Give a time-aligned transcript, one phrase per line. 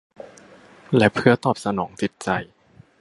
[0.95, 2.29] และเพื่อตอบสนองจิตใจ